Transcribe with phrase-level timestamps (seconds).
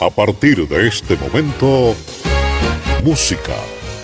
[0.00, 1.92] A partir de este momento,
[3.02, 3.56] música,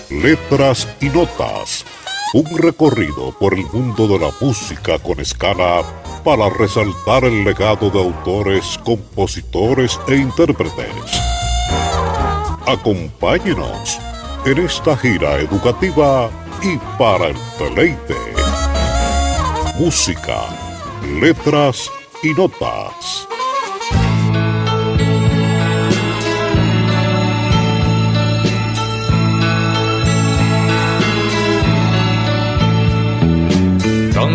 [0.09, 1.85] letras y notas.
[2.33, 5.83] Un recorrido por el mundo de la música con escala
[6.25, 11.21] para resaltar el legado de autores, compositores e intérpretes.
[12.67, 13.97] Acompáñenos
[14.45, 16.29] en esta gira educativa
[16.61, 18.17] y para el deleite.
[19.79, 20.41] Música,
[21.21, 21.89] letras
[22.21, 23.29] y notas.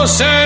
[0.00, 0.39] en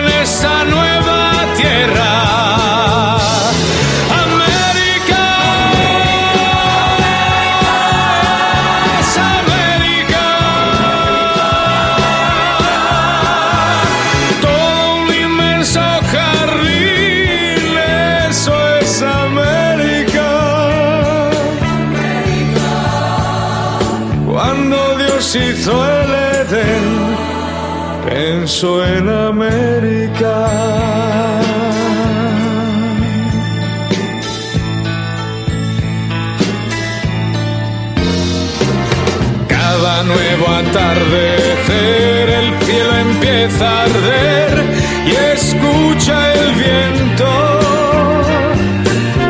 [40.03, 44.65] Nuevo atardecer el cielo empieza a arder
[45.07, 47.31] y escucha el viento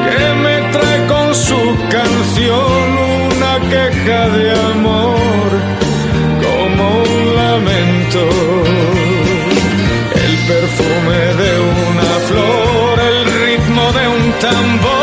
[0.09, 2.99] que me trae con su canción
[3.37, 5.51] una queja de amor
[6.43, 8.21] como un lamento.
[10.47, 11.53] Perfume de
[11.89, 14.94] una flor, el ritmo de un tambor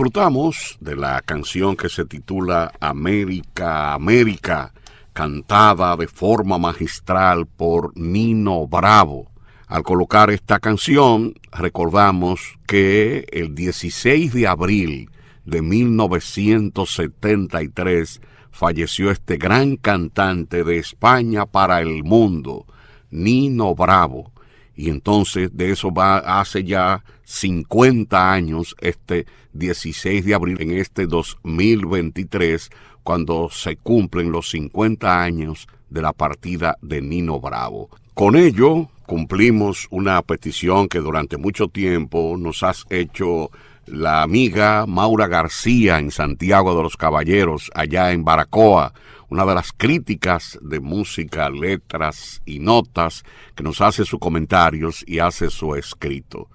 [0.00, 4.72] Disfrutamos de la canción que se titula América, América,
[5.12, 9.30] cantada de forma magistral por Nino Bravo.
[9.66, 15.10] Al colocar esta canción, recordamos que el 16 de abril
[15.44, 22.64] de 1973 falleció este gran cantante de España para el mundo,
[23.10, 24.32] Nino Bravo.
[24.76, 31.06] Y entonces de eso va hace ya 50 años, este 16 de abril, en este
[31.06, 32.70] 2023,
[33.02, 37.90] cuando se cumplen los 50 años de la partida de Nino Bravo.
[38.14, 43.50] Con ello cumplimos una petición que durante mucho tiempo nos has hecho
[43.86, 48.92] la amiga Maura García en Santiago de los Caballeros, allá en Baracoa,
[49.30, 53.24] una de las críticas de música, letras y notas
[53.54, 56.48] que nos hace sus comentarios y hace su escrito.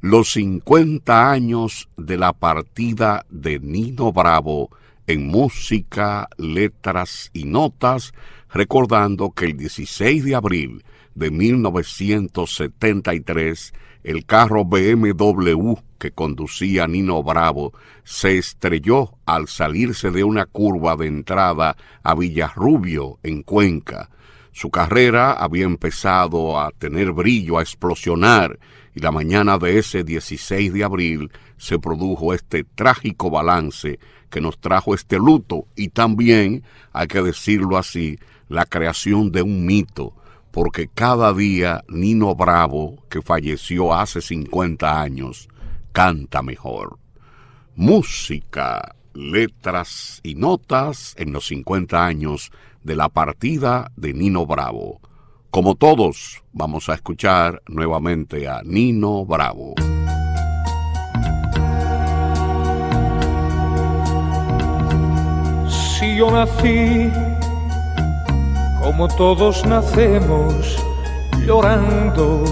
[0.00, 4.70] Los 50 años de la partida de Nino Bravo
[5.06, 8.12] en música, letras y notas,
[8.52, 10.84] recordando que el 16 de abril
[11.14, 13.72] de 1973,
[14.08, 17.74] el carro BMW que conducía Nino Bravo
[18.04, 24.08] se estrelló al salirse de una curva de entrada a Villarrubio, en Cuenca.
[24.50, 28.58] Su carrera había empezado a tener brillo, a explosionar,
[28.94, 33.98] y la mañana de ese 16 de abril se produjo este trágico balance
[34.30, 36.62] que nos trajo este luto y también,
[36.94, 38.18] hay que decirlo así,
[38.48, 40.14] la creación de un mito,
[40.60, 45.48] porque cada día Nino Bravo, que falleció hace 50 años,
[45.92, 46.98] canta mejor.
[47.76, 52.50] Música, letras y notas en los 50 años
[52.82, 55.00] de la partida de Nino Bravo.
[55.50, 59.74] Como todos, vamos a escuchar nuevamente a Nino Bravo.
[65.68, 67.37] Si yo nací
[68.88, 70.82] como todos nacemos,
[71.46, 72.42] llorando,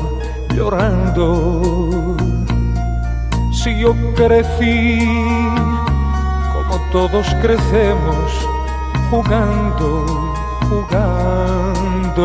[0.54, 2.14] llorando.
[3.50, 4.98] Si yo crecí
[6.52, 8.30] como todos crecemos,
[9.08, 10.34] jugando,
[10.68, 12.20] jugando.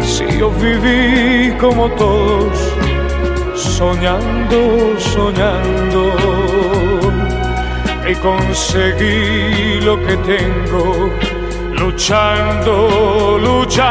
[0.00, 2.56] Si yo viví como todos,
[3.56, 6.12] soñando, soñando.
[8.08, 11.10] Y conseguí lo que tengo
[11.78, 13.88] luchando, luchando.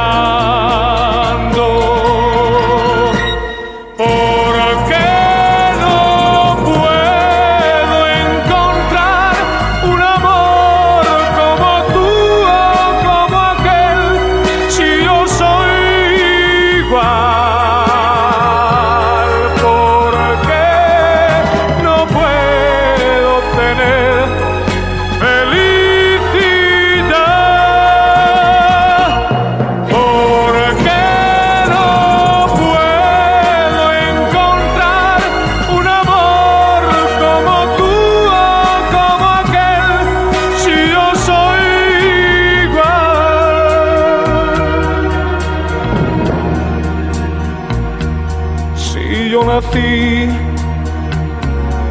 [49.58, 50.30] nací,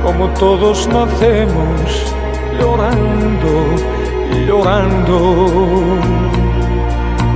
[0.04, 1.86] como todos nacemos,
[2.60, 3.52] llorando,
[4.46, 5.18] llorando.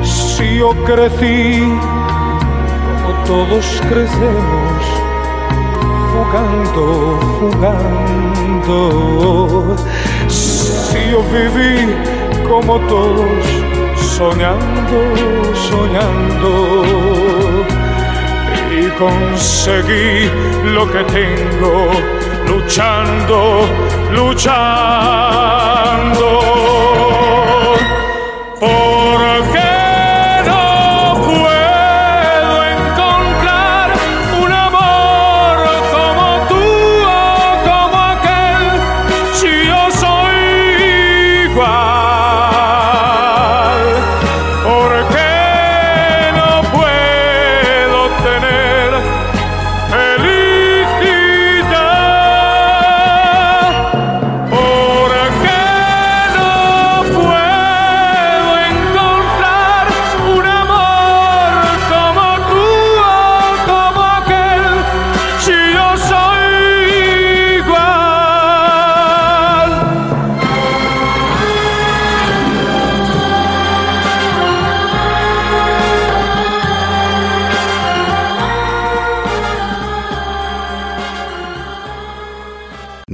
[0.04, 1.64] Si yo crecí,
[3.02, 4.80] como todos crecemos,
[6.12, 6.84] jugando,
[7.40, 8.78] jugando.
[10.28, 11.74] Si yo viví,
[12.48, 13.44] como todos,
[14.16, 14.98] soñando,
[15.68, 17.39] soñando.
[19.00, 20.30] Conseguí
[20.74, 21.90] lo que tengo
[22.46, 23.66] luchando,
[24.12, 25.30] luchando.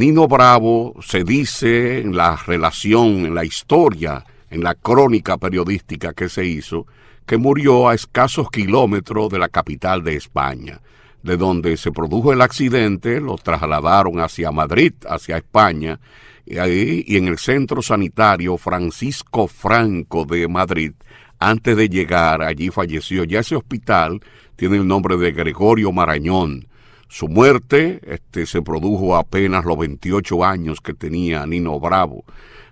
[0.06, 6.28] Nino Bravo se dice en la relación, en la historia, en la crónica periodística que
[6.28, 6.86] se hizo,
[7.26, 10.80] que murió a escasos kilómetros de la capital de España.
[11.24, 15.98] De donde se produjo el accidente, lo trasladaron hacia Madrid, hacia España,
[16.44, 20.92] y ahí y en el centro sanitario Francisco Franco de Madrid,
[21.40, 23.24] antes de llegar allí falleció.
[23.24, 24.20] Ya ese hospital
[24.54, 26.68] tiene el nombre de Gregorio Marañón
[27.08, 32.24] su muerte este, se produjo apenas los 28 años que tenía Nino Bravo.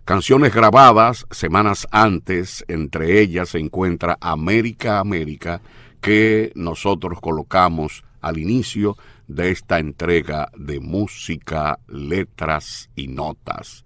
[0.04, 5.62] Canciones grabadas semanas antes, entre ellas se encuentra América América,
[6.00, 8.96] que nosotros colocamos al inicio
[9.28, 13.84] de esta entrega de música, letras y notas.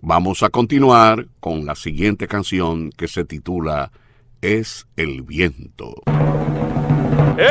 [0.00, 3.92] Vamos a continuar con la siguiente canción que se titula
[4.40, 5.94] Es el viento.
[7.36, 7.44] que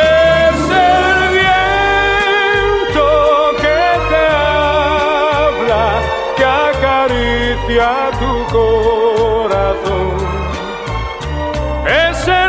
[0.69, 1.08] acaricia
[7.77, 10.17] acaricia tu corazón.
[11.85, 12.48] Es el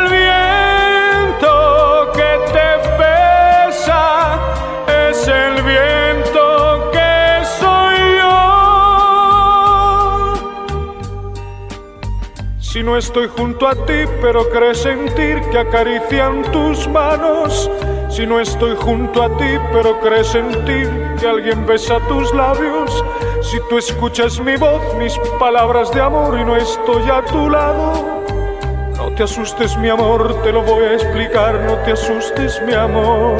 [12.81, 17.69] Si no estoy junto a ti, pero crees sentir que acarician tus manos,
[18.09, 23.05] si no estoy junto a ti, pero crees sentir que alguien besa tus labios.
[23.43, 28.23] Si tú escuchas mi voz, mis palabras de amor y no estoy a tu lado.
[28.97, 33.37] No te asustes mi amor, te lo voy a explicar, no te asustes mi amor.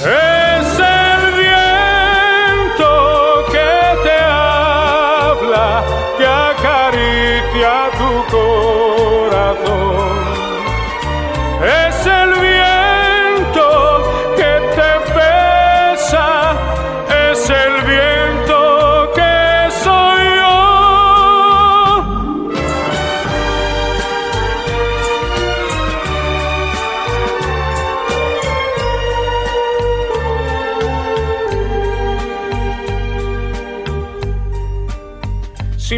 [0.00, 0.45] Es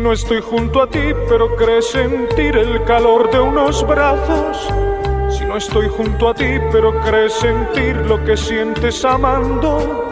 [0.08, 4.66] no estoy junto a ti, pero crees sentir el calor de unos brazos.
[5.28, 10.08] Si no estoy junto a ti, pero crees sentir lo que sientes amando.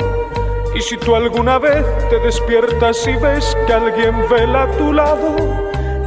[0.74, 5.34] Y si tú alguna vez te despiertas y ves que alguien vela a tu lado,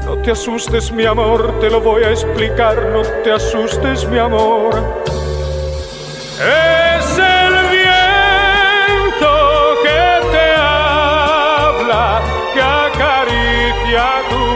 [0.06, 5.09] no te asustes mi amor, te lo voy a explicar, no te asustes mi amor.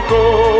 [0.08, 0.53] Tu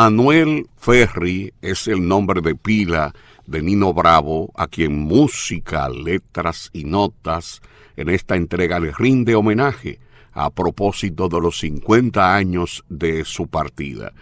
[0.00, 3.12] Manuel Ferri es el nombre de pila
[3.48, 7.60] de Nino Bravo, a quien música, letras y notas
[7.96, 9.98] en esta entrega le rinde homenaje
[10.32, 14.12] a propósito de los 50 años de su partida.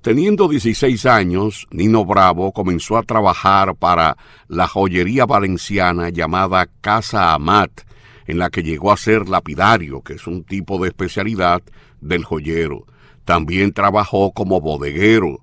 [0.00, 4.16] Teniendo 16 años, Nino Bravo comenzó a trabajar para
[4.48, 7.82] la joyería valenciana llamada Casa Amat,
[8.26, 11.60] en la que llegó a ser lapidario, que es un tipo de especialidad
[12.00, 12.86] del joyero.
[13.26, 15.40] También trabajó como bodeguero.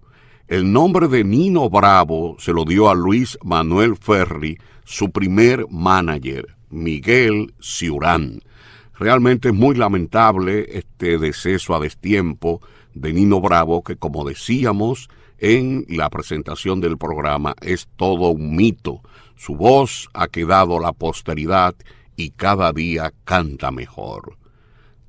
[0.47, 6.55] El nombre de Nino Bravo se lo dio a Luis Manuel Ferri, su primer manager,
[6.69, 8.39] Miguel Ciurán.
[8.97, 12.61] Realmente es muy lamentable este deceso a destiempo
[12.93, 19.01] de Nino Bravo, que como decíamos en la presentación del programa, es todo un mito.
[19.35, 21.75] Su voz ha quedado a la posteridad
[22.15, 24.37] y cada día canta mejor.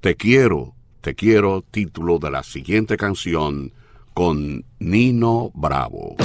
[0.00, 3.74] Te quiero, te quiero, título de la siguiente canción
[4.14, 6.16] con Nino Bravo.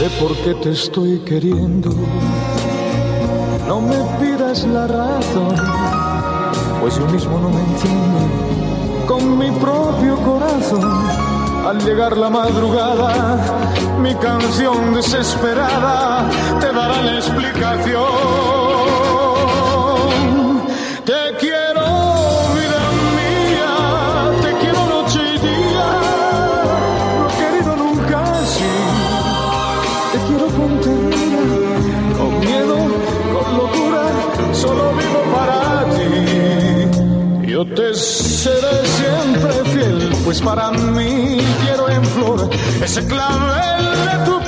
[0.00, 1.90] de por qué te estoy queriendo.
[3.66, 5.56] No me pidas la razón,
[6.80, 8.65] pues yo mismo no me entiendo
[9.06, 10.82] con mi propio corazón.
[11.66, 13.36] Al llegar la madrugada,
[14.00, 16.28] mi canción desesperada
[16.60, 18.65] te dará la explicación.
[37.96, 42.50] Seré siempre fiel, pues para mí quiero en flor
[42.82, 44.45] ese clavel de tu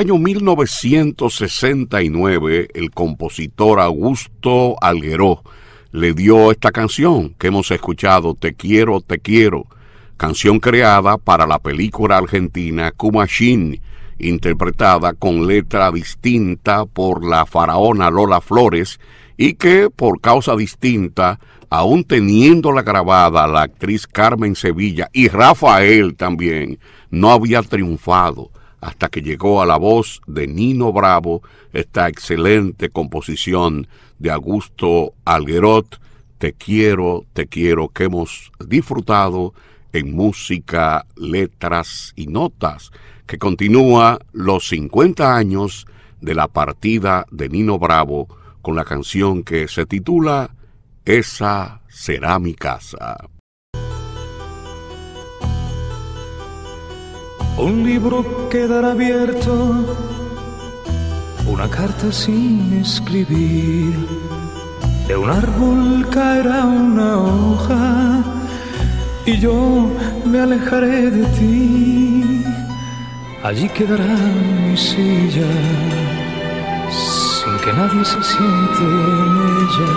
[0.00, 5.42] año 1969, el compositor Augusto Algueró
[5.92, 9.66] le dio esta canción que hemos escuchado, Te quiero, te quiero,
[10.16, 13.82] canción creada para la película argentina Kumashín,
[14.18, 18.98] interpretada con letra distinta por la faraona Lola Flores
[19.36, 21.38] y que por causa distinta,
[21.68, 26.78] aún teniéndola grabada la actriz Carmen Sevilla y Rafael también,
[27.10, 33.86] no había triunfado hasta que llegó a la voz de Nino Bravo esta excelente composición
[34.18, 36.00] de Augusto Alguerot,
[36.38, 39.52] Te quiero, te quiero, que hemos disfrutado
[39.92, 42.90] en música, letras y notas,
[43.26, 45.86] que continúa los 50 años
[46.20, 48.28] de la partida de Nino Bravo
[48.62, 50.54] con la canción que se titula
[51.04, 53.28] Esa será mi casa.
[57.62, 59.52] Un libro quedará abierto,
[61.46, 63.94] una carta sin escribir.
[65.06, 68.24] De un árbol caerá una hoja
[69.26, 69.90] y yo
[70.24, 72.44] me alejaré de ti.
[73.44, 74.14] Allí quedará
[74.64, 75.50] mi silla
[76.88, 78.84] sin que nadie se siente
[79.22, 79.92] en ella.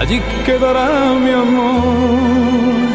[0.00, 2.85] Allí quedará mi amor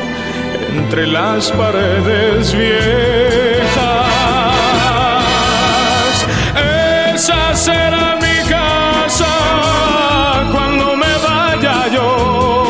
[0.71, 2.81] entre las paredes viejas.
[7.13, 9.25] Esa será mi casa
[10.51, 12.67] cuando me vaya yo.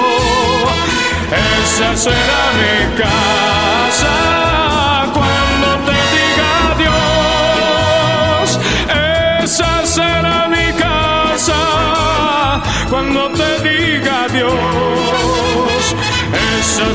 [1.63, 3.40] Esa será mi casa.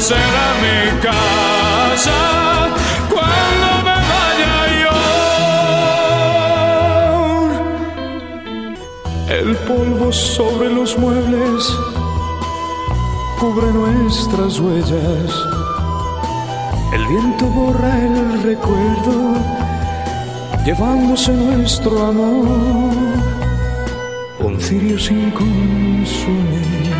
[0.06, 2.20] Será mi casa
[3.12, 4.98] cuando me vaya yo.
[9.38, 11.60] El polvo sobre los muebles
[13.40, 15.30] cubre nuestras huellas.
[16.94, 19.16] El viento borra el recuerdo,
[20.64, 22.94] llevándose nuestro amor.
[24.38, 26.94] Un cirio sin consumir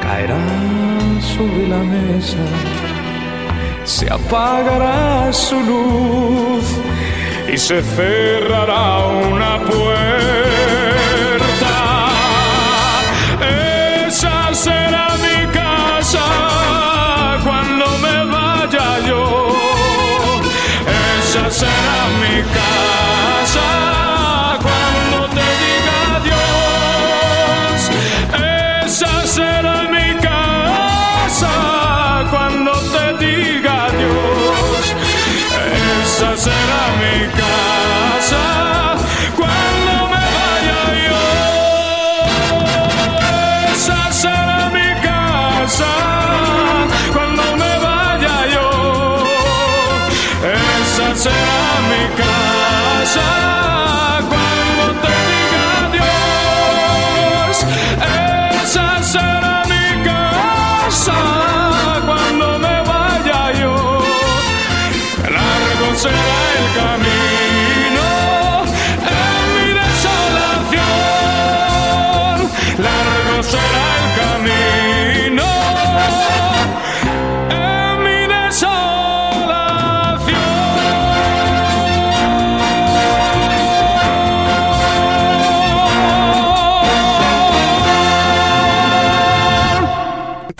[0.00, 0.85] caerá
[1.36, 2.44] sobre la mesa,
[3.84, 6.64] se apagará su luz
[7.52, 10.06] y se cerrará una puerta.
[14.06, 14.54] Esa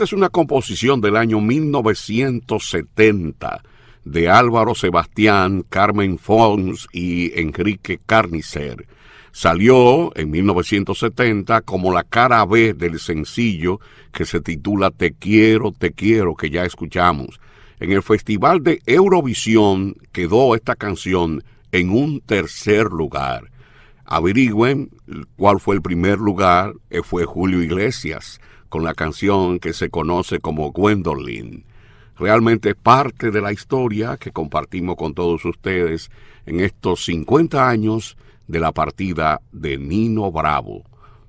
[0.07, 3.63] es una composición del año 1970
[4.05, 8.87] de Álvaro Sebastián, Carmen Fons y Enrique Carnicer.
[9.33, 13.81] Salió en 1970 como la cara B del sencillo
[14.13, 17.41] que se titula Te quiero, te quiero, que ya escuchamos.
[17.81, 21.43] En el Festival de Eurovisión quedó esta canción
[21.73, 23.51] en un tercer lugar.
[24.05, 24.91] Averigüen
[25.35, 30.41] cuál fue el primer lugar, eh, fue Julio Iglesias, con la canción que se conoce
[30.41, 31.65] como Gwendolyn.
[32.17, 36.11] Realmente parte de la historia que compartimos con todos ustedes
[36.47, 40.85] en estos 50 años de la partida de Nino Bravo.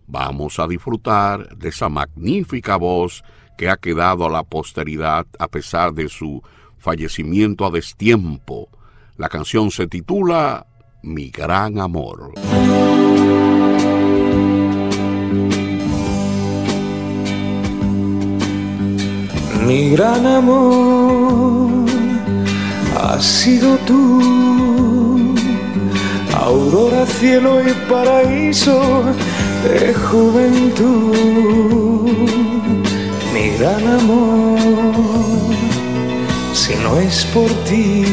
[0.07, 3.23] Vamos a disfrutar de esa magnífica voz
[3.57, 6.41] que ha quedado a la posteridad a pesar de su
[6.77, 8.69] fallecimiento a destiempo.
[9.17, 10.65] La canción se titula
[11.01, 12.33] Mi gran amor.
[19.67, 21.85] Mi gran amor
[22.97, 25.35] ha sido tú
[26.33, 29.03] aurora, cielo y paraíso
[29.65, 30.87] de juventud.
[33.33, 34.57] Mi gran amor,
[36.53, 38.05] si no es por ti,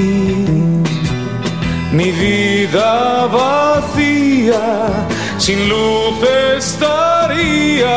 [1.92, 5.06] mi vida vacía,
[5.38, 6.16] sin luz
[6.56, 7.96] estaría.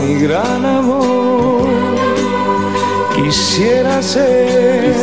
[0.00, 1.85] Mi gran amor,
[3.26, 4.94] quisiera ser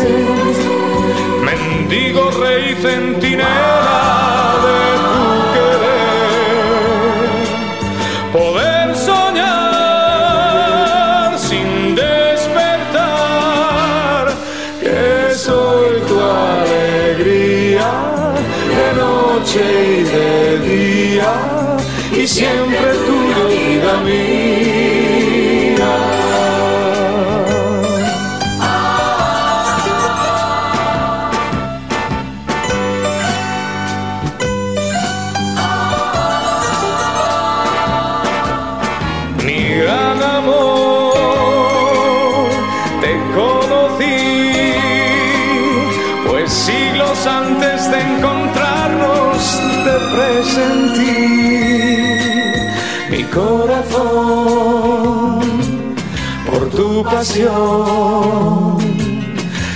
[1.44, 5.22] mendigo rey centinela de tu
[5.54, 7.28] querer,
[8.32, 9.44] poder soñar
[11.38, 13.04] sin despertar,
[14.80, 17.92] que soy tu alegría
[18.78, 19.64] de noche
[19.98, 20.32] y de
[20.70, 21.34] día,
[22.14, 23.03] y siempre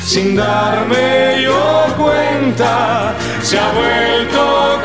[0.04, 4.77] Sin darme yo cuenta, se ha vuelto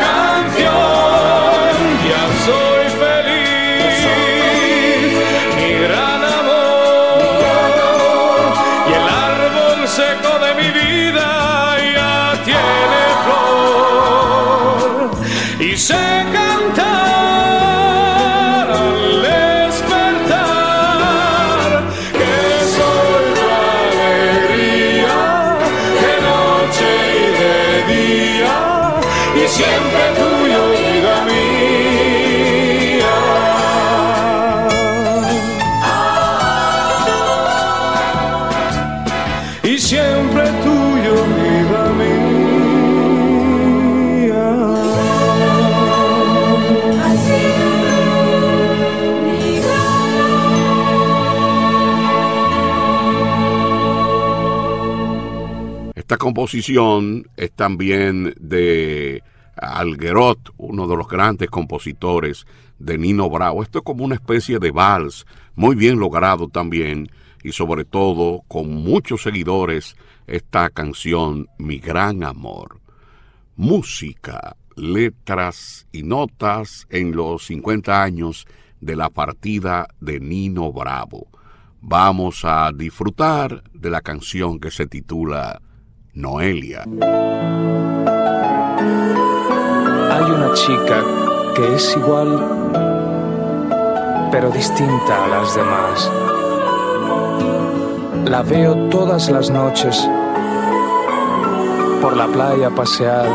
[56.12, 59.22] Esta composición es también de
[59.56, 62.44] Alguerot, uno de los grandes compositores
[62.78, 63.62] de Nino Bravo.
[63.62, 67.10] Esto es como una especie de vals, muy bien logrado también,
[67.42, 69.96] y sobre todo con muchos seguidores,
[70.26, 72.78] esta canción Mi Gran Amor.
[73.56, 78.46] Música, letras y notas en los 50 años
[78.82, 81.28] de la partida de Nino Bravo.
[81.80, 85.62] Vamos a disfrutar de la canción que se titula
[86.14, 86.82] Noelia.
[90.10, 91.02] Hay una chica
[91.56, 92.38] que es igual,
[94.30, 96.10] pero distinta a las demás.
[98.26, 100.06] La veo todas las noches
[102.02, 103.26] por la playa pasear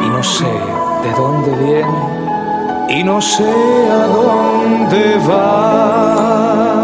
[0.00, 2.14] y no sé de dónde viene
[2.90, 3.50] y no sé
[3.90, 6.83] a dónde va.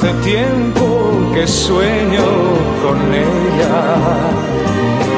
[0.00, 0.84] Hace tiempo
[1.34, 2.24] que sueño
[2.84, 3.96] con ella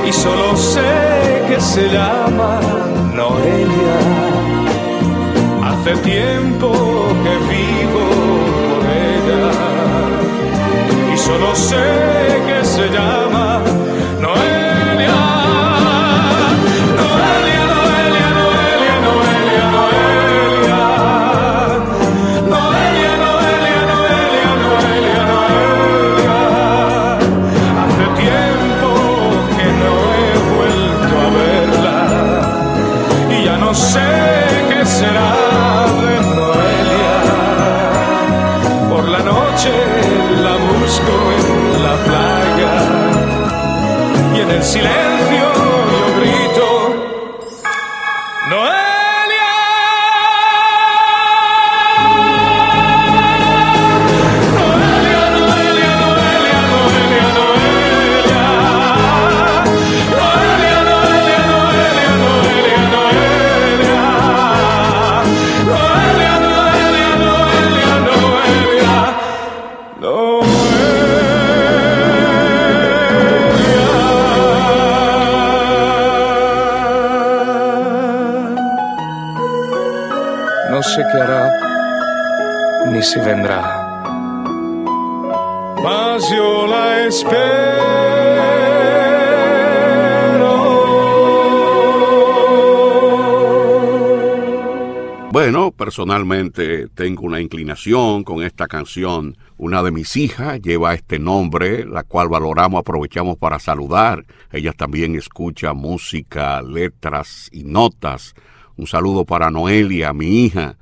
[0.08, 2.58] y solo sé que se llama
[3.14, 3.98] Noelia.
[5.66, 8.04] Hace tiempo que vivo
[8.70, 9.52] por ella
[11.12, 11.76] y solo sé
[12.46, 13.19] que se llama
[87.10, 87.90] espero.
[95.32, 99.36] Bueno, personalmente tengo una inclinación con esta canción.
[99.58, 104.24] Una de mis hijas lleva este nombre, la cual valoramos, aprovechamos para saludar.
[104.52, 108.34] Ella también escucha música, letras y notas.
[108.76, 110.76] Un saludo para Noelia, mi hija.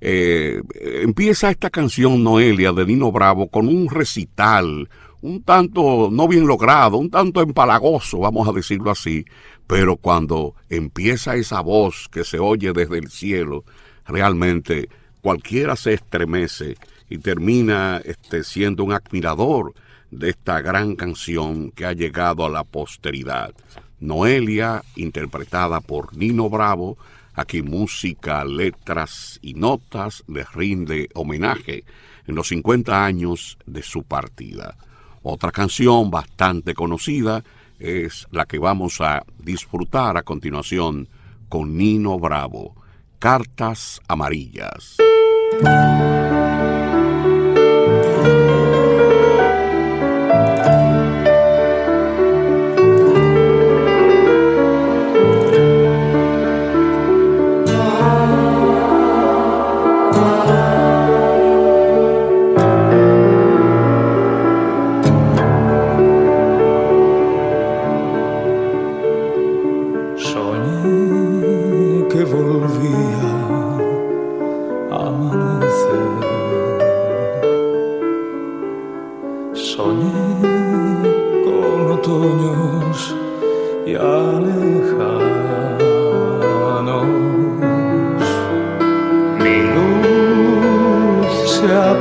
[0.00, 0.60] Eh,
[1.02, 4.90] empieza esta canción Noelia de Nino Bravo con un recital
[5.22, 9.24] un tanto no bien logrado, un tanto empalagoso, vamos a decirlo así,
[9.66, 13.64] pero cuando empieza esa voz que se oye desde el cielo,
[14.06, 14.88] realmente
[15.20, 16.76] cualquiera se estremece
[17.08, 19.74] y termina este, siendo un admirador
[20.10, 23.52] de esta gran canción que ha llegado a la posteridad.
[23.98, 26.96] Noelia, interpretada por Nino Bravo,
[27.36, 31.84] Aquí música, letras y notas le rinde homenaje
[32.26, 34.74] en los 50 años de su partida.
[35.28, 37.42] Otra canción bastante conocida
[37.80, 41.08] es la que vamos a disfrutar a continuación
[41.48, 42.76] con Nino Bravo,
[43.18, 44.98] Cartas Amarillas.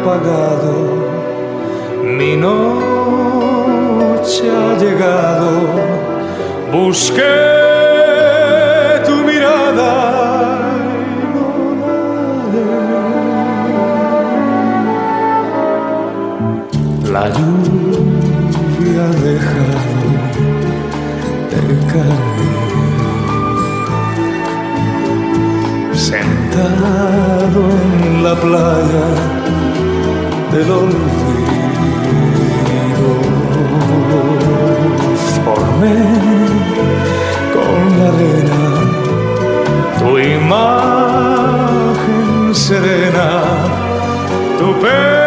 [0.06, 0.76] Apagado,
[2.04, 2.94] mi noche
[4.52, 5.52] ha llegado.
[6.72, 7.38] Busqué
[9.06, 9.94] tu mirada
[17.12, 17.24] la.
[17.24, 20.10] La lluvia ha dejado
[21.52, 21.60] de
[21.92, 22.24] caer.
[25.94, 27.62] Sentado
[28.04, 29.35] en la playa
[30.56, 31.04] del olvido.
[35.44, 35.98] Formé
[37.54, 38.62] con la arena
[40.00, 41.46] tu imagen
[42.54, 43.30] serena,
[44.58, 45.25] tu pelo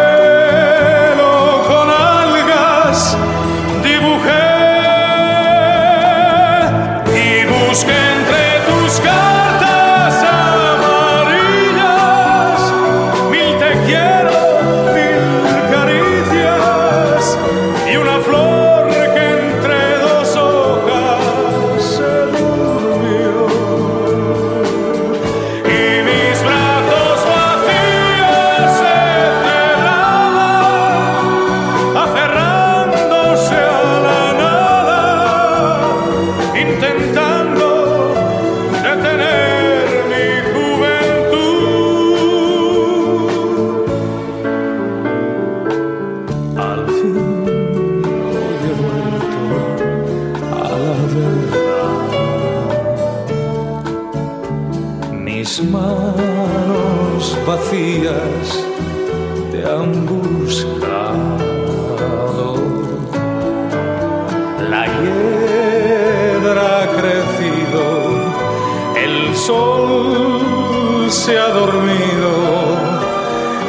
[71.29, 72.31] se ha dormido,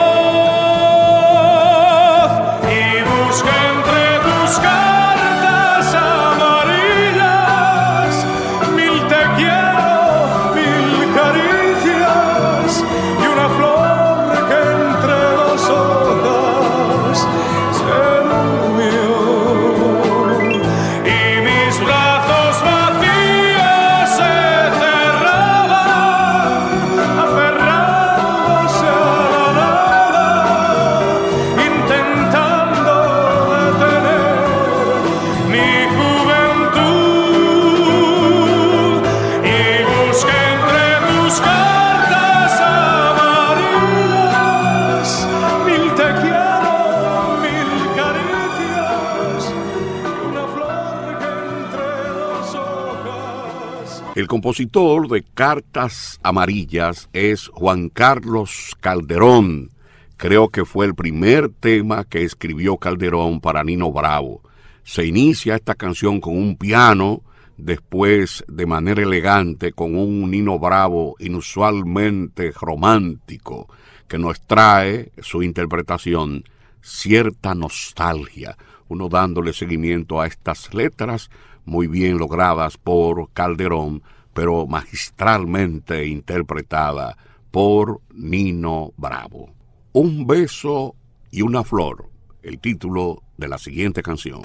[54.29, 59.71] El compositor de Cartas Amarillas es Juan Carlos Calderón.
[60.19, 64.43] Creo que fue el primer tema que escribió Calderón para Nino Bravo.
[64.85, 67.23] Se inicia esta canción con un piano,
[67.57, 73.67] después de manera elegante con un Nino Bravo inusualmente romántico,
[74.09, 76.45] que nos trae su interpretación
[76.83, 81.31] cierta nostalgia, uno dándole seguimiento a estas letras
[81.65, 84.03] muy bien logradas por Calderón,
[84.39, 87.17] pero magistralmente interpretada
[87.51, 89.51] por Nino Bravo.
[89.95, 90.95] Un beso
[91.33, 92.09] y una flor,
[92.45, 94.43] el título de la siguiente canción.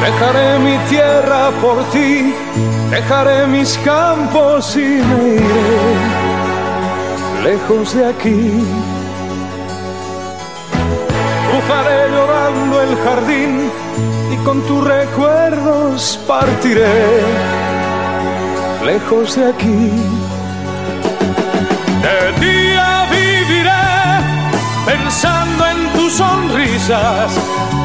[0.00, 2.32] Dejaré mi tierra por ti,
[2.90, 6.21] dejaré mis campos y me iré
[7.42, 8.64] lejos de aquí.
[11.50, 13.70] Cruzaré llorando el jardín
[14.32, 17.20] y con tus recuerdos partiré
[18.84, 19.90] lejos de aquí.
[22.04, 23.70] De día viviré
[24.86, 27.32] pensando en tus sonrisas,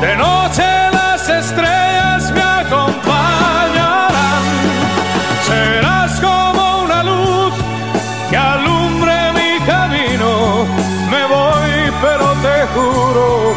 [0.01, 1.86] de noche las estrellas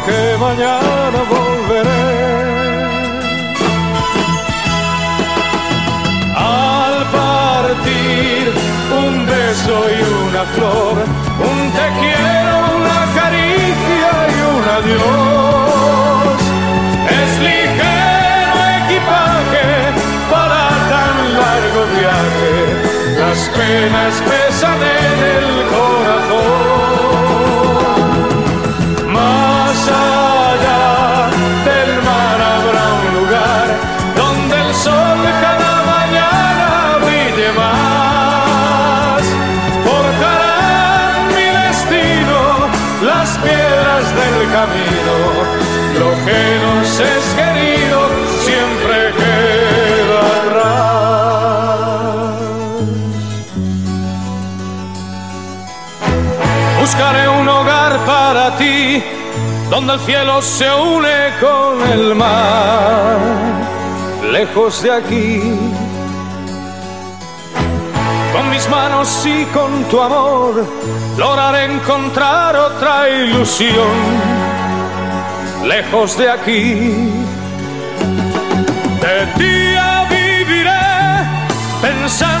[0.05, 2.05] que mañana volveré.
[6.35, 8.43] Al partir,
[9.03, 10.95] un beso y una flor,
[11.49, 16.39] un te quiero, una caricia y un adiós.
[17.19, 19.67] Es ligero equipaje
[20.31, 20.61] para
[20.93, 26.90] tan largo viaje las penas pesan en el corazón.
[56.93, 59.01] Buscaré un hogar para ti,
[59.69, 63.17] donde el cielo se une con el mar,
[64.29, 65.39] lejos de aquí.
[68.33, 70.67] Con mis manos y con tu amor,
[71.17, 73.95] lograré encontrar otra ilusión,
[75.65, 77.09] lejos de aquí.
[78.99, 80.69] De día viviré
[81.81, 82.40] pensando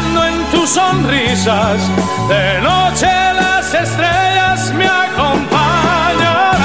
[0.61, 1.81] tus sonrisas,
[2.29, 6.59] de noche las estrellas me acompañarán.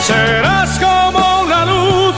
[0.00, 2.14] Serás como una luz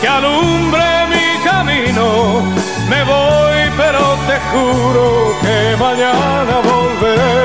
[0.00, 2.42] que alumbre mi camino.
[2.88, 7.42] Me voy, pero te juro que mañana volveré.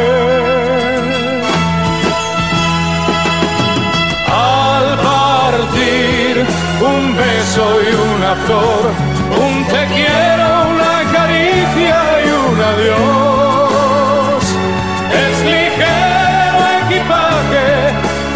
[4.31, 6.33] Al partir,
[6.91, 8.83] un beso y una flor,
[12.75, 13.07] y un
[13.63, 14.43] adiós.
[15.23, 15.37] Es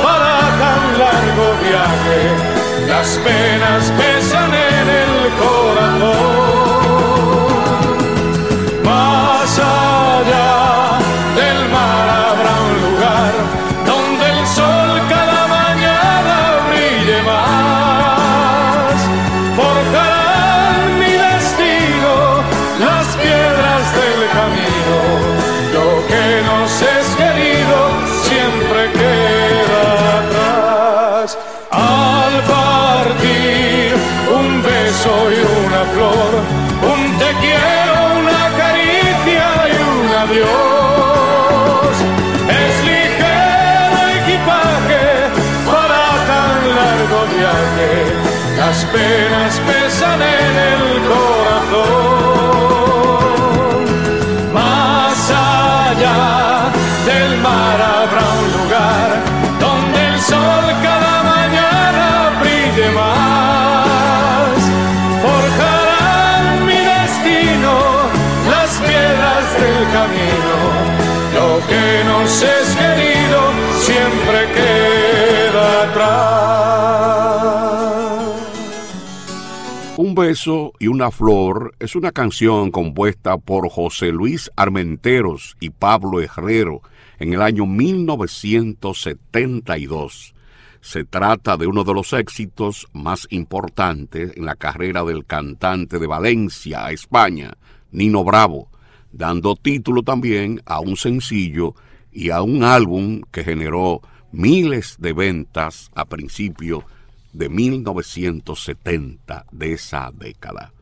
[0.02, 2.20] para tan largo viaje.
[2.88, 4.61] Las penas pesan
[48.58, 52.91] las penas pesan en el corazón.
[80.32, 86.82] Beso y una flor es una canción compuesta por José Luis Armenteros y Pablo Herrero
[87.20, 90.34] en el año 1972.
[90.80, 96.08] Se trata de uno de los éxitos más importantes en la carrera del cantante de
[96.08, 97.58] Valencia, España,
[97.92, 98.70] Nino Bravo,
[99.12, 101.76] dando título también a un sencillo
[102.10, 104.00] y a un álbum que generó
[104.32, 106.86] miles de ventas a principio
[107.34, 110.74] de 1970 de esa década.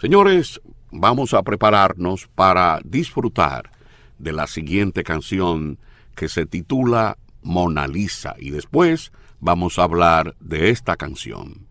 [0.00, 3.70] Señores, vamos a prepararnos para disfrutar
[4.18, 5.78] de la siguiente canción
[6.14, 11.66] que se titula Mona Lisa y después vamos a hablar de esta canción.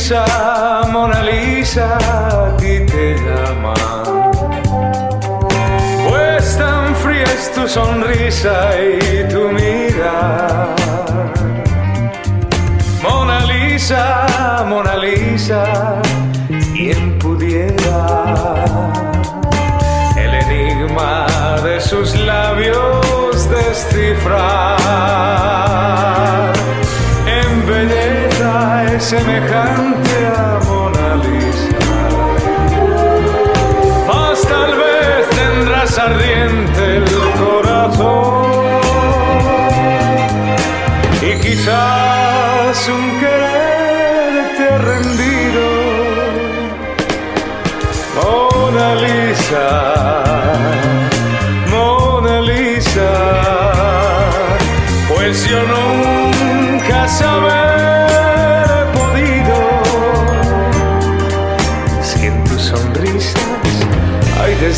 [0.00, 0.24] Lisa,
[0.90, 3.74] Mona Lisa, a ti te llaman.
[6.08, 10.74] Pues tan fría es tu sonrisa y tu mirada.
[13.02, 16.00] Mona Lisa, Mona Lisa,
[16.72, 18.64] quien pudiera
[20.16, 21.26] el enigma
[21.62, 24.80] de sus labios descifrar.
[27.26, 29.89] En belleza es semejante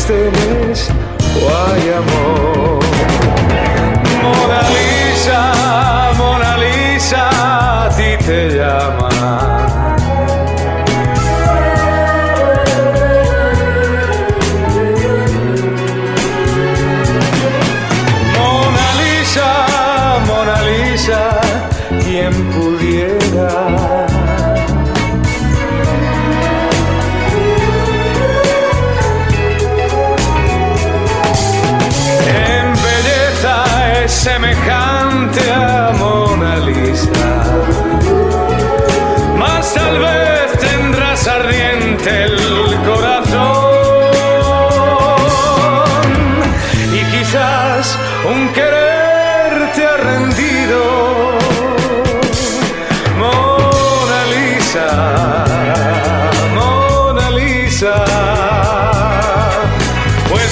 [0.09, 0.89] hay desdenes
[1.41, 2.12] o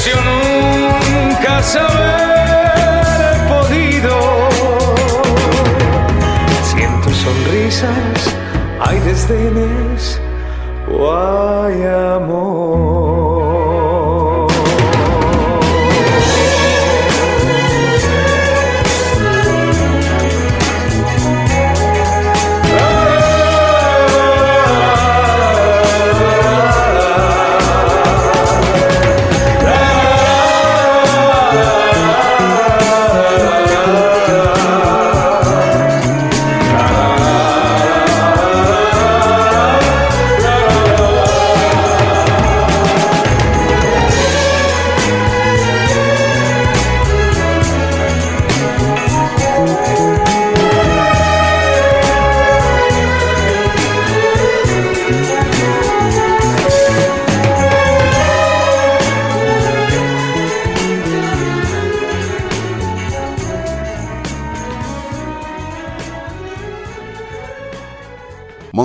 [0.06, 2.32] yo nunca saber
[3.22, 4.16] he podido
[6.64, 8.36] si en tus sonrisas
[8.80, 10.20] hay desdenes
[10.92, 12.71] o hay amor.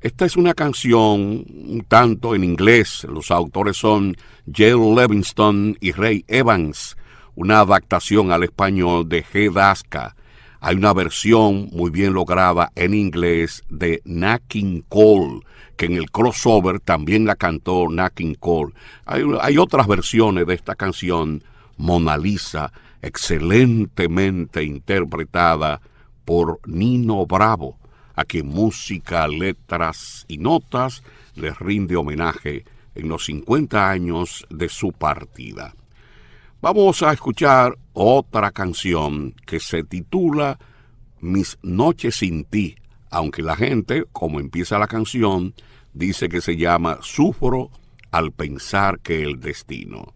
[0.00, 3.06] Esta es una canción un tanto en inglés.
[3.08, 4.16] Los autores son
[4.52, 6.96] Jill Levingston y Ray Evans,
[7.40, 9.50] una adaptación al español de G.
[9.50, 10.14] Daska.
[10.60, 15.40] Hay una versión muy bien lograda en inglés de Nat King Cole,
[15.78, 18.74] que en el crossover también la cantó Nat King Cole.
[19.06, 21.42] Hay, hay otras versiones de esta canción,
[21.78, 25.80] Mona Lisa, excelentemente interpretada
[26.26, 27.78] por Nino Bravo,
[28.16, 31.02] a quien música, letras y notas
[31.36, 35.72] les rinde homenaje en los 50 años de su partida.
[36.62, 40.58] Vamos a escuchar otra canción que se titula
[41.18, 42.76] Mis noches sin ti,
[43.10, 45.54] aunque la gente, como empieza la canción,
[45.94, 47.70] dice que se llama Sufro
[48.10, 50.12] al pensar que el destino.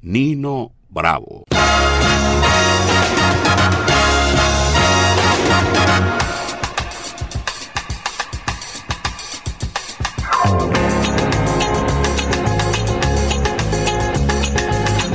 [0.00, 1.42] Nino Bravo.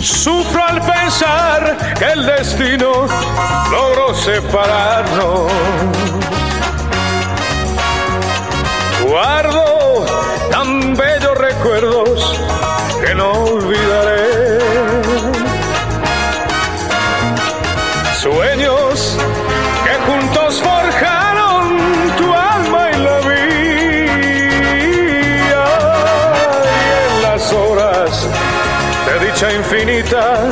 [0.03, 3.07] Sufro al pensar que el destino
[3.71, 5.49] logró separarnos.
[9.07, 9.72] Guardo
[30.03, 30.49] infinita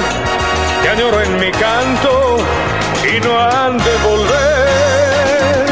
[0.82, 2.38] que añoro en mi canto
[3.04, 5.66] y no han de volver.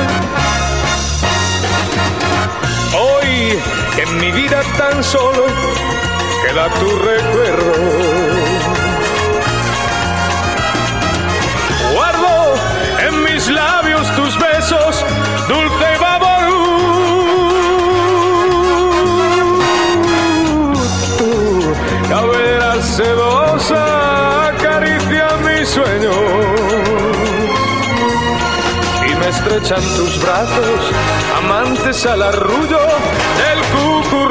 [2.93, 3.59] Hoy
[3.97, 5.45] en mi vida tan solo
[6.45, 8.08] queda tu recuerdo.
[25.59, 26.11] Acaricia mi sueño
[29.07, 30.91] y me estrechan tus brazos,
[31.37, 32.79] amantes al arrullo
[33.37, 34.28] del cucurrucú.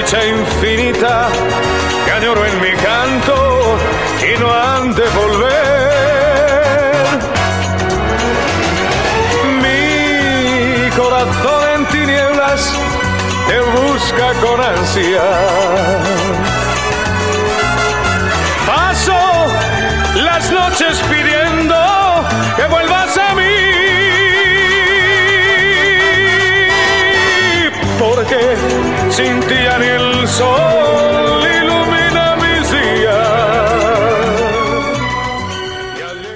[0.00, 1.28] Dicha infinita
[2.04, 3.76] que añoro en mi canto
[4.22, 5.50] y no han de volver.
[9.62, 12.72] Mi corazón en tinieblas
[13.48, 16.19] te busca con ansia.
[29.18, 33.50] El sol ilumina mis días.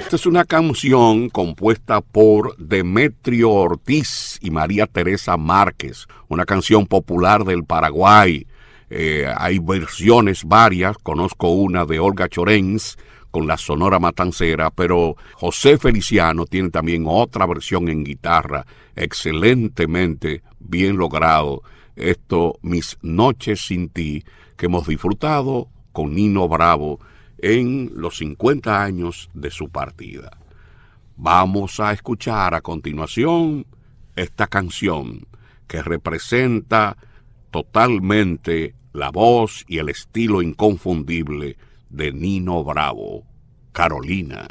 [0.01, 7.45] Esta es una canción compuesta por Demetrio Ortiz y María Teresa Márquez, una canción popular
[7.45, 8.45] del Paraguay.
[8.89, 12.97] Eh, hay versiones varias, conozco una de Olga Chorens
[13.31, 18.65] con la Sonora Matancera, pero José Feliciano tiene también otra versión en guitarra,
[18.95, 21.63] excelentemente bien logrado.
[21.95, 24.23] Esto, Mis Noches sin ti,
[24.57, 26.99] que hemos disfrutado con Nino Bravo
[27.37, 30.37] en los 50 años de su partida.
[31.17, 33.65] Vamos a escuchar a continuación
[34.15, 35.25] esta canción
[35.67, 36.97] que representa
[37.51, 41.57] totalmente la voz y el estilo inconfundible
[41.89, 43.23] de Nino Bravo,
[43.71, 44.47] Carolina.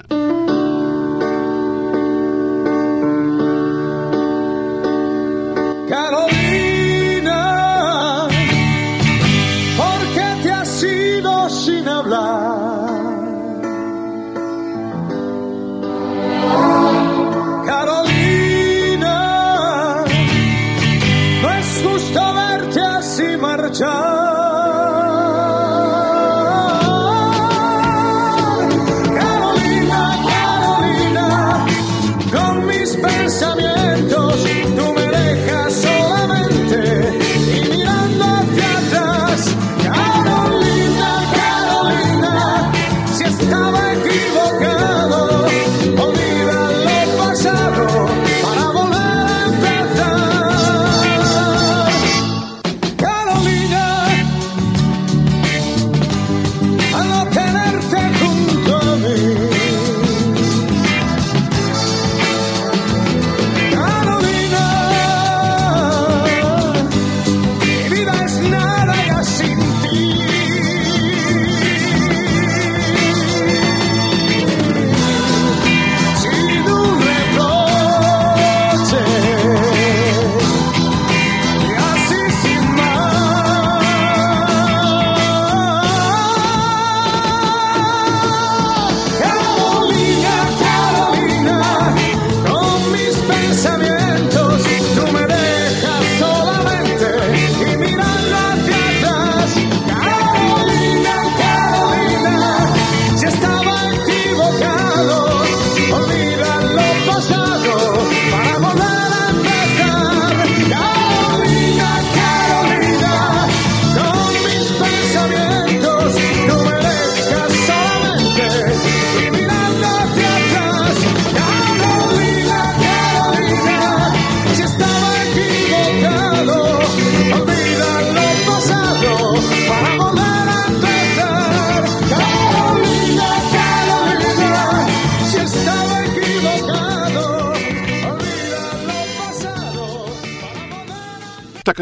[93.44, 93.73] Jason.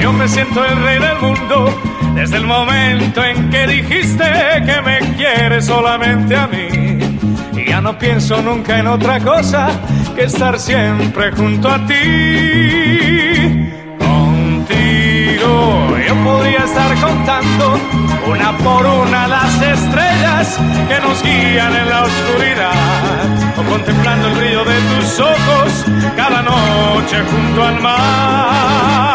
[0.01, 1.73] yo me siento el rey del mundo
[2.15, 4.23] desde el momento en que dijiste
[4.65, 6.64] que me quieres solamente a mí.
[7.85, 9.67] No pienso nunca en otra cosa
[10.15, 13.69] que estar siempre junto a ti.
[13.99, 17.79] Contigo yo podría estar contando
[18.27, 22.73] una por una las estrellas que nos guían en la oscuridad.
[23.55, 25.85] O contemplando el brillo de tus ojos
[26.17, 29.14] cada noche junto al mar.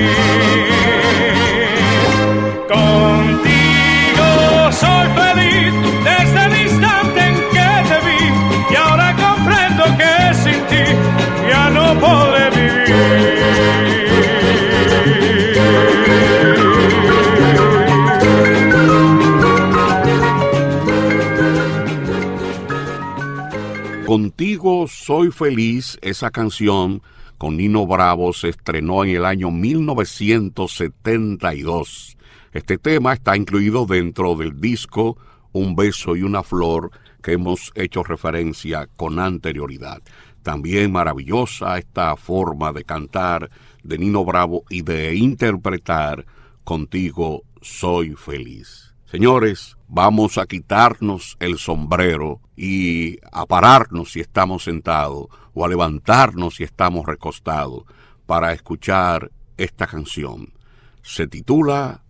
[25.03, 27.01] soy feliz, esa canción
[27.39, 32.17] con Nino Bravo se estrenó en el año 1972.
[32.53, 35.17] Este tema está incluido dentro del disco
[35.53, 36.91] Un beso y una flor
[37.23, 40.03] que hemos hecho referencia con anterioridad.
[40.43, 43.49] También maravillosa esta forma de cantar
[43.81, 46.27] de Nino Bravo y de interpretar
[46.63, 48.93] Contigo soy feliz.
[49.05, 56.55] Señores, vamos a quitarnos el sombrero y a pararnos si estamos sentados o a levantarnos
[56.55, 57.83] si estamos recostados
[58.25, 60.53] para escuchar esta canción.
[61.01, 62.05] Se titula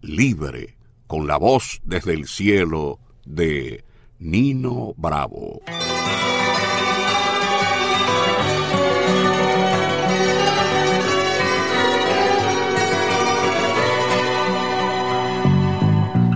[0.00, 3.84] Libre, con la voz desde el cielo de
[4.18, 5.60] Nino Bravo.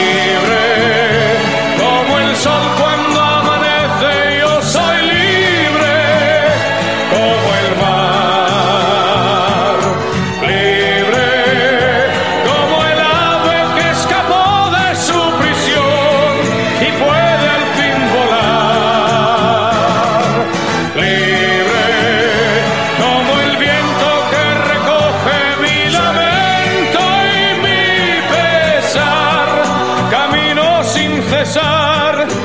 [0.00, 0.29] Libre
[31.30, 32.39] sin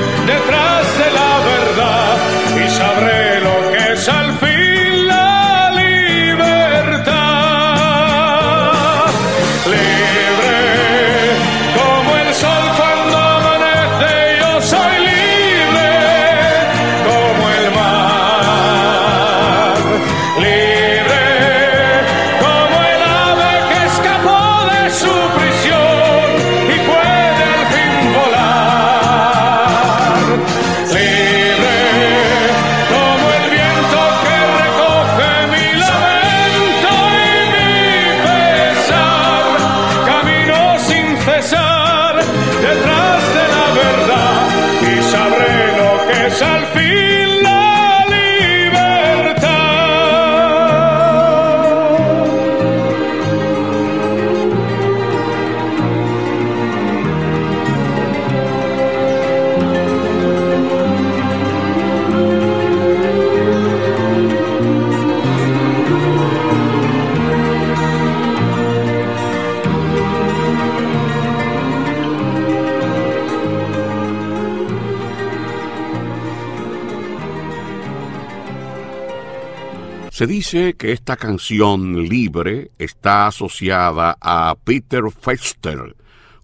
[80.25, 85.95] Se dice que esta canción libre está asociada a Peter Fester,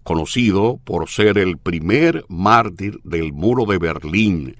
[0.04, 4.56] conocido por ser el primer mártir del muro de Berlín,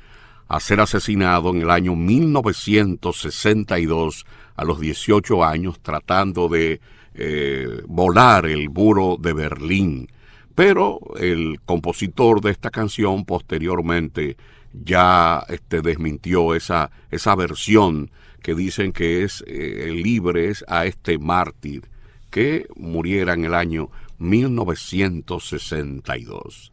[0.49, 6.81] a ser asesinado en el año 1962 a los 18 años tratando de
[7.15, 10.09] eh, volar el muro de Berlín.
[10.57, 14.37] Pero el compositor de esta canción posteriormente
[14.73, 18.11] ya este, desmintió esa, esa versión
[18.43, 21.91] que dicen que es eh, libre es a este mártir
[22.31, 26.73] que muriera en el año 1962.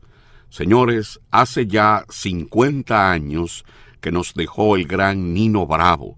[0.49, 3.65] Señores, hace ya 50 años
[4.01, 6.17] que nos dejó el gran Nino Bravo,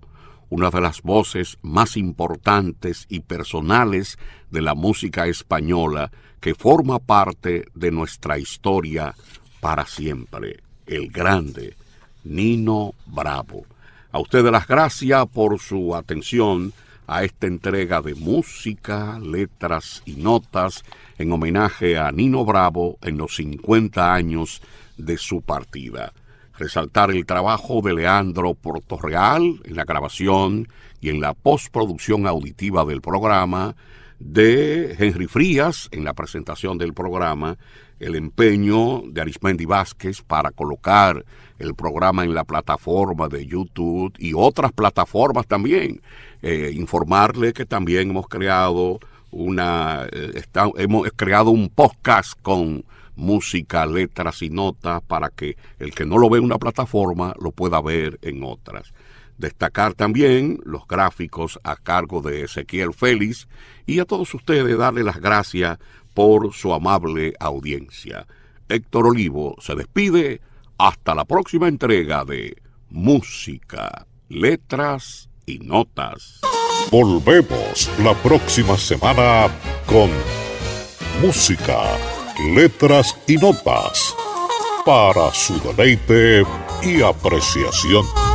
[0.49, 7.65] una de las voces más importantes y personales de la música española que forma parte
[7.73, 9.15] de nuestra historia
[9.59, 11.75] para siempre, el grande
[12.23, 13.65] Nino Bravo.
[14.13, 16.73] A ustedes las gracias por su atención
[17.07, 20.83] a esta entrega de música, letras y notas
[21.17, 24.61] en homenaje a Nino Bravo en los 50 años
[24.97, 26.11] de su partida.
[26.57, 30.67] Resaltar el trabajo de Leandro Portorreal en la grabación
[30.99, 33.75] y en la postproducción auditiva del programa,
[34.19, 37.57] de Henry Frías en la presentación del programa,
[37.99, 41.23] el empeño de Arismendi Vázquez para colocar
[41.61, 46.01] el programa en la plataforma de YouTube y otras plataformas también.
[46.41, 48.99] Eh, informarle que también hemos creado
[49.31, 50.43] una eh,
[50.77, 52.83] hemos creado un podcast con
[53.15, 57.51] música, letras y notas para que el que no lo ve en una plataforma lo
[57.51, 58.93] pueda ver en otras.
[59.37, 63.47] Destacar también los gráficos a cargo de Ezequiel Félix
[63.85, 65.79] y a todos ustedes darle las gracias
[66.13, 68.27] por su amable audiencia.
[68.69, 70.41] Héctor Olivo se despide
[70.81, 72.57] hasta la próxima entrega de
[72.89, 76.41] Música, Letras y Notas.
[76.89, 79.47] Volvemos la próxima semana
[79.85, 80.09] con
[81.21, 81.83] música,
[82.55, 84.15] letras y notas
[84.83, 86.43] para su deleite
[86.81, 88.30] y apreciación.